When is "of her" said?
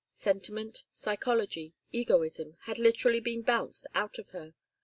4.17-4.55